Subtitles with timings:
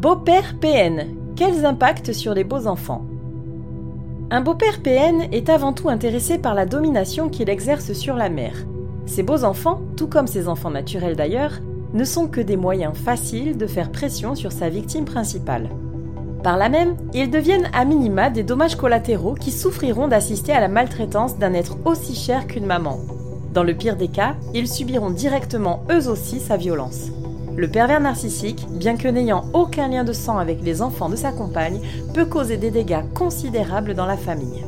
[0.00, 1.08] Beau-père PN.
[1.36, 3.04] Quels impacts sur les beaux enfants?
[4.30, 8.64] Un beau-père PN est avant tout intéressé par la domination qu'il exerce sur la mère.
[9.04, 11.60] Ses beaux enfants, tout comme ses enfants naturels d'ailleurs,
[11.92, 15.68] ne sont que des moyens faciles de faire pression sur sa victime principale.
[16.42, 20.68] Par là même, ils deviennent à minima des dommages collatéraux qui souffriront d'assister à la
[20.68, 23.00] maltraitance d'un être aussi cher qu'une maman.
[23.52, 27.10] Dans le pire des cas, ils subiront directement eux aussi sa violence.
[27.56, 31.32] Le pervers narcissique, bien que n'ayant aucun lien de sang avec les enfants de sa
[31.32, 31.80] compagne,
[32.14, 34.64] peut causer des dégâts considérables dans la famille.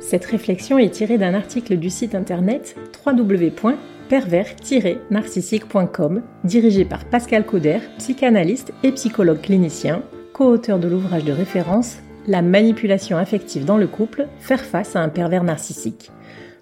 [0.00, 3.74] Cette réflexion est tirée d'un article du site internet www
[4.08, 12.40] pervers-narcissique.com, dirigé par Pascal Cauder, psychanalyste et psychologue clinicien, co-auteur de l'ouvrage de référence La
[12.42, 16.10] manipulation affective dans le couple, faire face à un pervers narcissique.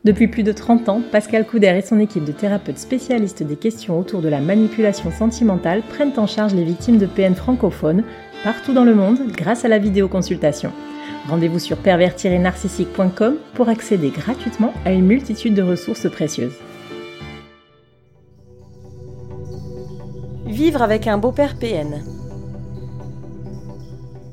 [0.04, 3.98] Depuis plus de 30 ans, Pascal Couder et son équipe de thérapeutes spécialistes des questions
[3.98, 8.04] autour de la manipulation sentimentale prennent en charge les victimes de PN francophones
[8.42, 10.72] partout dans le monde grâce à la vidéoconsultation.
[11.26, 16.58] Rendez-vous sur pervers-narcissique.com pour accéder gratuitement à une multitude de ressources précieuses.
[20.44, 22.04] Vivre avec un beau-père PN.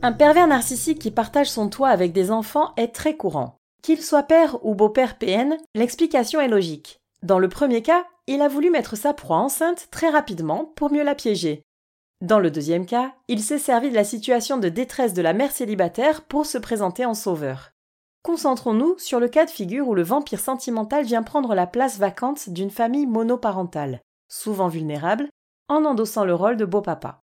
[0.02, 3.61] Un pervers narcissique qui partage son toit avec des enfants est très courant.
[3.82, 7.00] Qu'il soit père ou beau-père PN, l'explication est logique.
[7.24, 11.04] Dans le premier cas, il a voulu mettre sa proie enceinte très rapidement pour mieux
[11.04, 11.64] la piéger.
[12.22, 15.52] Dans le deuxième cas, il s'est servi de la situation de détresse de la mère
[15.52, 17.72] célibataire pour se présenter en sauveur.
[18.22, 22.50] Concentrons-nous sur le cas de figure où le vampire sentimental vient prendre la place vacante
[22.50, 25.28] d'une famille monoparentale, souvent vulnérable,
[25.68, 27.22] en endossant le rôle de beau-papa.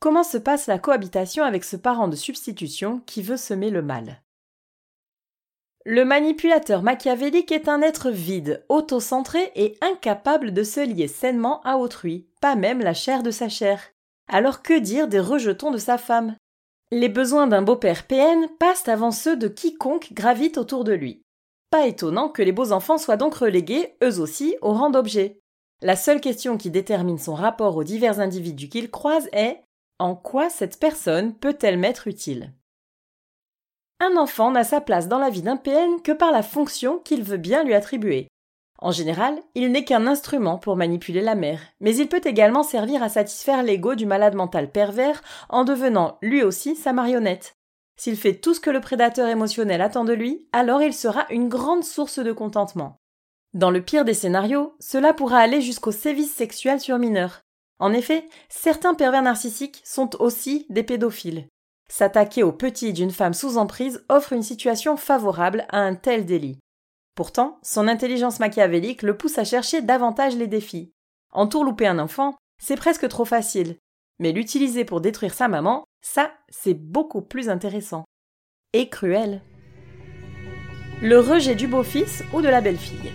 [0.00, 4.22] Comment se passe la cohabitation avec ce parent de substitution qui veut semer le mal?
[5.84, 11.76] Le manipulateur machiavélique est un être vide, autocentré et incapable de se lier sainement à
[11.76, 13.80] autrui, pas même la chair de sa chair.
[14.28, 16.36] Alors que dire des rejetons de sa femme?
[16.92, 21.22] Les besoins d'un beau-père PN passent avant ceux de quiconque gravite autour de lui.
[21.70, 25.40] Pas étonnant que les beaux enfants soient donc relégués, eux aussi, au rang d'objets.
[25.80, 29.62] La seule question qui détermine son rapport aux divers individus qu'il croise est
[29.98, 32.52] en quoi cette personne peut-elle m'être utile?
[34.04, 37.22] Un enfant n'a sa place dans la vie d'un PN que par la fonction qu'il
[37.22, 38.26] veut bien lui attribuer.
[38.80, 43.00] En général, il n'est qu'un instrument pour manipuler la mère, mais il peut également servir
[43.04, 47.54] à satisfaire l'ego du malade mental pervers en devenant lui aussi sa marionnette.
[47.96, 51.48] S'il fait tout ce que le prédateur émotionnel attend de lui, alors il sera une
[51.48, 52.96] grande source de contentement.
[53.54, 57.42] Dans le pire des scénarios, cela pourra aller jusqu'au sévice sexuel sur mineurs.
[57.78, 61.46] En effet, certains pervers narcissiques sont aussi des pédophiles.
[61.92, 66.58] S'attaquer aux petits d'une femme sous emprise offre une situation favorable à un tel délit.
[67.14, 70.90] Pourtant, son intelligence machiavélique le pousse à chercher davantage les défis.
[71.32, 73.76] Entourlouper un enfant, c'est presque trop facile.
[74.20, 78.06] Mais l'utiliser pour détruire sa maman, ça, c'est beaucoup plus intéressant.
[78.72, 79.42] Et cruel.
[81.02, 83.12] Le rejet du beau-fils ou de la belle-fille.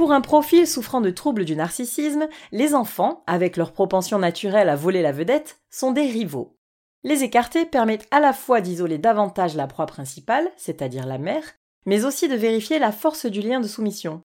[0.00, 4.74] Pour un profil souffrant de troubles du narcissisme, les enfants, avec leur propension naturelle à
[4.74, 6.56] voler la vedette, sont des rivaux.
[7.04, 11.44] Les écarter permettent à la fois d'isoler davantage la proie principale, c'est-à-dire la mère,
[11.84, 14.22] mais aussi de vérifier la force du lien de soumission.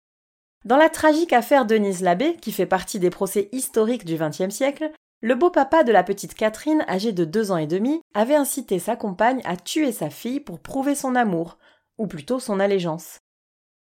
[0.63, 4.91] Dans la tragique affaire Denise Labbé, qui fait partie des procès historiques du XXe siècle,
[5.19, 8.95] le beau-papa de la petite Catherine, âgée de deux ans et demi, avait incité sa
[8.95, 11.57] compagne à tuer sa fille pour prouver son amour,
[11.97, 13.19] ou plutôt son allégeance.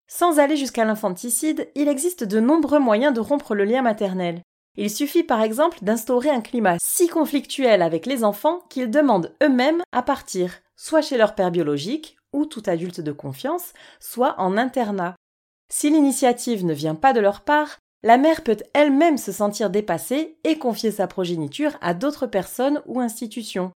[0.07, 4.43] Sans aller jusqu'à l'infanticide, il existe de nombreux moyens de rompre le lien maternel.
[4.77, 9.83] Il suffit par exemple d'instaurer un climat si conflictuel avec les enfants qu'ils demandent eux-mêmes
[9.93, 15.15] à partir, soit chez leur père biologique, ou tout adulte de confiance, soit en internat.
[15.73, 20.37] Si l'initiative ne vient pas de leur part, la mère peut elle-même se sentir dépassée
[20.45, 23.73] et confier sa progéniture à d'autres personnes ou institutions.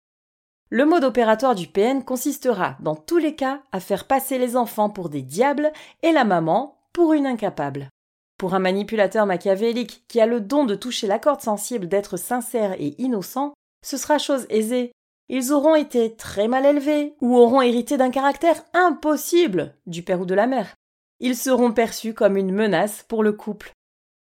[0.72, 4.90] Le mode opératoire du PN consistera, dans tous les cas, à faire passer les enfants
[4.90, 5.72] pour des diables
[6.02, 7.90] et la maman pour une incapable.
[8.38, 12.74] Pour un manipulateur machiavélique qui a le don de toucher la corde sensible d'être sincère
[12.80, 13.54] et innocent,
[13.86, 14.92] ce sera chose aisée.
[15.30, 20.26] Ils auront été très mal élevés ou auront hérité d'un caractère impossible du père ou
[20.26, 20.76] de la mère.
[21.20, 23.72] Ils seront perçus comme une menace pour le couple.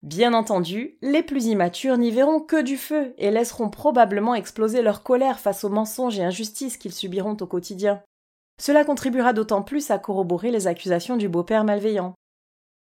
[0.01, 5.03] Bien entendu, les plus immatures n'y verront que du feu et laisseront probablement exploser leur
[5.03, 8.01] colère face aux mensonges et injustices qu'ils subiront au quotidien.
[8.61, 12.13] Cela contribuera d'autant plus à corroborer les accusations du beau-père malveillant.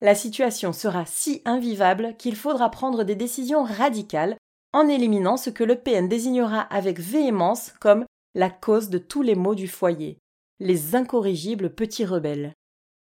[0.00, 4.36] La situation sera si invivable qu'il faudra prendre des décisions radicales
[4.72, 8.04] en éliminant ce que le PN désignera avec véhémence comme
[8.36, 10.18] la cause de tous les maux du foyer,
[10.60, 12.54] les incorrigibles petits rebelles.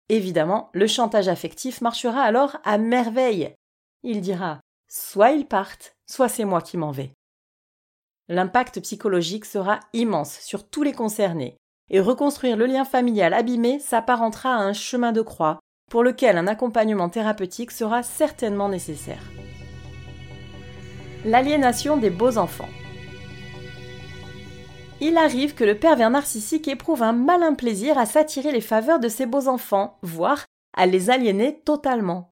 [0.07, 3.53] Évidemment, le chantage affectif marchera alors à merveille,
[4.03, 7.13] il dira soit ils partent, soit c'est moi qui m'en vais.
[8.27, 11.57] L'impact psychologique sera immense sur tous les concernés,
[11.89, 15.59] et reconstruire le lien familial abîmé s'apparentera à un chemin de croix
[15.89, 19.23] pour lequel un accompagnement thérapeutique sera certainement nécessaire.
[21.25, 22.69] L'aliénation des beaux enfants.
[25.01, 29.09] Il arrive que le pervers narcissique éprouve un malin plaisir à s'attirer les faveurs de
[29.09, 32.30] ses beaux enfants, voire à les aliéner totalement.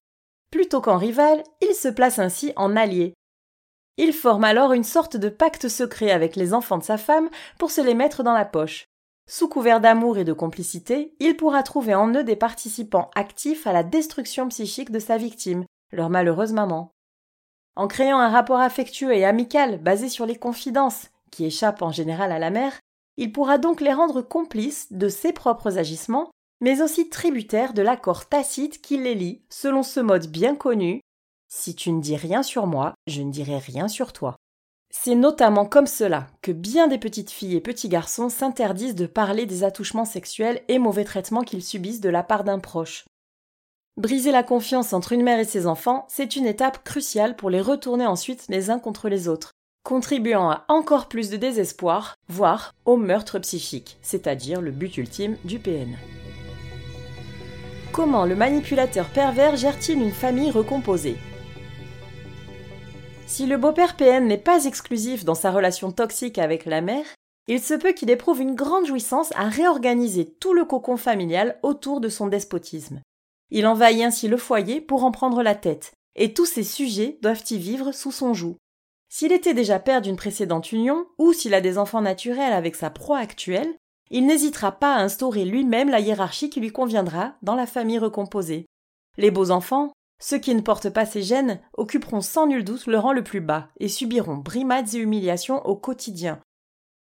[0.51, 3.13] Plutôt qu'en rival, il se place ainsi en allié.
[3.97, 7.69] Il forme alors une sorte de pacte secret avec les enfants de sa femme pour
[7.69, 8.85] se les mettre dans la poche.
[9.27, 13.73] Sous couvert d'amour et de complicité, il pourra trouver en eux des participants actifs à
[13.73, 16.91] la destruction psychique de sa victime, leur malheureuse maman.
[17.75, 22.31] En créant un rapport affectueux et amical basé sur les confidences, qui échappent en général
[22.31, 22.79] à la mère,
[23.17, 28.27] il pourra donc les rendre complices de ses propres agissements, mais aussi tributaires de l'accord
[28.27, 31.01] tacite qui les lie, selon ce mode bien connu
[31.47, 34.35] Si tu ne dis rien sur moi, je ne dirai rien sur toi.
[34.91, 39.45] C'est notamment comme cela que bien des petites filles et petits garçons s'interdisent de parler
[39.45, 43.05] des attouchements sexuels et mauvais traitements qu'ils subissent de la part d'un proche.
[43.97, 47.61] Briser la confiance entre une mère et ses enfants, c'est une étape cruciale pour les
[47.61, 49.51] retourner ensuite les uns contre les autres,
[49.83, 55.59] contribuant à encore plus de désespoir, voire au meurtre psychique, c'est-à-dire le but ultime du
[55.59, 55.97] PN.
[57.99, 61.17] Comment le manipulateur pervers gère-t-il une famille recomposée
[63.27, 67.05] si le beau-père PN n'est pas exclusif dans sa relation toxique avec la mère,
[67.47, 71.99] il se peut qu'il éprouve une grande jouissance à réorganiser tout le cocon familial autour
[71.99, 73.01] de son despotisme.
[73.51, 77.43] Il envahit ainsi le foyer pour en prendre la tête, et tous ses sujets doivent
[77.49, 78.55] y vivre sous son joug.
[79.09, 82.89] S'il était déjà père d'une précédente union, ou s'il a des enfants naturels avec sa
[82.89, 83.75] proie actuelle,
[84.09, 88.65] il n'hésitera pas à instaurer lui-même la hiérarchie qui lui conviendra dans la famille recomposée.
[89.17, 89.91] Les beaux enfants,
[90.21, 93.41] ceux qui ne portent pas ces gènes occuperont sans nul doute le rang le plus
[93.41, 96.39] bas et subiront brimades et humiliations au quotidien.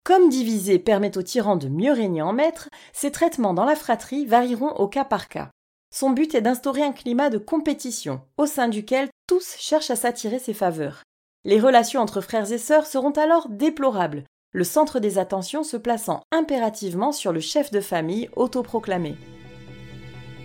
[0.04, 4.26] Comme diviser permet aux tyrans de mieux régner en maître, ces traitements dans la fratrie
[4.26, 5.50] varieront au cas par cas.
[5.94, 10.38] Son but est d'instaurer un climat de compétition, au sein duquel tous cherchent à s'attirer
[10.38, 11.02] ses faveurs.
[11.44, 16.22] Les relations entre frères et sœurs seront alors déplorables, le centre des attentions se plaçant
[16.32, 19.16] impérativement sur le chef de famille autoproclamé.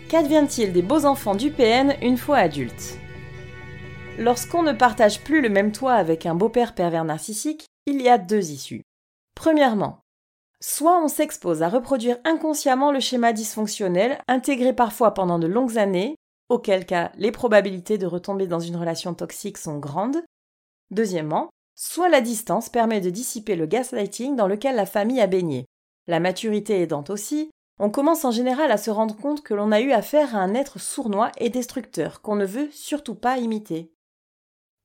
[0.10, 2.98] Qu'advient-il des beaux enfants du PN une fois adultes?
[4.20, 8.18] Lorsqu'on ne partage plus le même toit avec un beau-père pervers narcissique, il y a
[8.18, 8.84] deux issues.
[9.36, 10.00] Premièrement,
[10.62, 16.16] soit on s'expose à reproduire inconsciemment le schéma dysfonctionnel intégré parfois pendant de longues années,
[16.50, 20.22] auquel cas les probabilités de retomber dans une relation toxique sont grandes.
[20.92, 25.66] Deuxièmement, soit la distance permet de dissiper le gaslighting dans lequel la famille a baigné.
[26.08, 27.50] La maturité aidant aussi,
[27.80, 30.54] on commence en général à se rendre compte que l'on a eu affaire à un
[30.54, 33.92] être sournois et destructeur qu'on ne veut surtout pas imiter.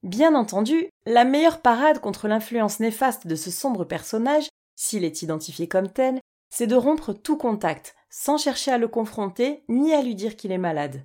[0.02, 5.68] Bien entendu, la meilleure parade contre l'influence néfaste de ce sombre personnage, s'il est identifié
[5.68, 6.20] comme tel,
[6.50, 10.52] c'est de rompre tout contact, sans chercher à le confronter ni à lui dire qu'il
[10.52, 11.02] est malade.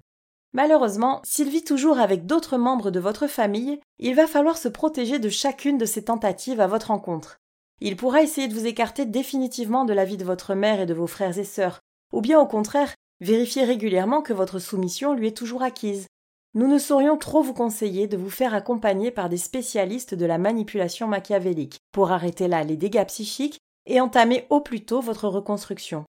[0.53, 5.17] Malheureusement, s'il vit toujours avec d'autres membres de votre famille, il va falloir se protéger
[5.17, 7.39] de chacune de ses tentatives à votre rencontre.
[7.81, 10.93] Il pourra essayer de vous écarter définitivement de la vie de votre mère et de
[10.93, 11.79] vos frères et sœurs,
[12.11, 16.05] ou bien au contraire, vérifier régulièrement que votre soumission lui est toujours acquise.
[16.53, 20.37] Nous ne saurions trop vous conseiller de vous faire accompagner par des spécialistes de la
[20.37, 23.57] manipulation machiavélique pour arrêter là les dégâts psychiques
[23.87, 26.05] et entamer au plus tôt votre reconstruction.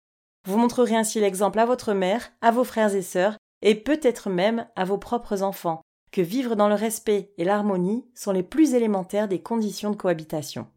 [0.45, 4.67] Vous montrerez ainsi l'exemple à votre mère, à vos frères et sœurs, et peut-être même
[4.75, 9.27] à vos propres enfants, que vivre dans le respect et l'harmonie sont les plus élémentaires
[9.27, 10.67] des conditions de cohabitation.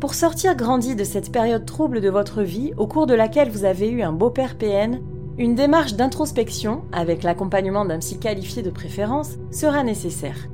[0.00, 3.66] Pour sortir grandi de cette période trouble de votre vie au cours de laquelle vous
[3.66, 5.02] avez eu un beau-père PN,
[5.36, 10.48] une démarche d'introspection, avec l'accompagnement d'un psy qualifié de préférence, sera nécessaire.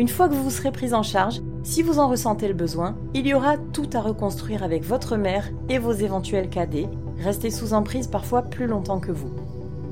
[0.00, 3.26] Une fois que vous serez pris en charge, si vous en ressentez le besoin, il
[3.26, 6.88] y aura tout à reconstruire avec votre mère et vos éventuels cadets,
[7.22, 9.28] restés sous emprise parfois plus longtemps que vous.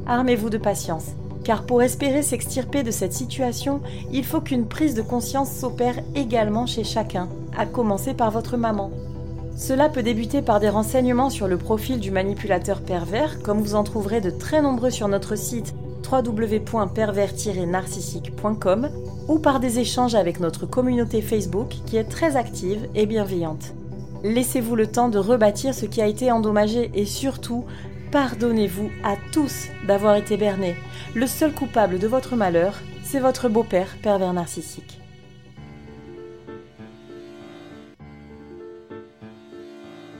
[0.06, 1.08] Armez-vous de patience,
[1.44, 6.64] car pour espérer s'extirper de cette situation, il faut qu'une prise de conscience s'opère également
[6.64, 8.90] chez chacun, à commencer par votre maman.
[9.58, 13.84] Cela peut débuter par des renseignements sur le profil du manipulateur pervers, comme vous en
[13.84, 15.74] trouverez de très nombreux sur notre site
[16.10, 18.88] www.pervers-narcissique.com
[19.28, 23.72] ou par des échanges avec notre communauté Facebook qui est très active et bienveillante.
[24.24, 27.64] Laissez-vous le temps de rebâtir ce qui a été endommagé et surtout,
[28.10, 30.74] pardonnez-vous à tous d'avoir été bernés.
[31.14, 32.74] Le seul coupable de votre malheur,
[33.04, 34.97] c'est votre beau-père pervers narcissique.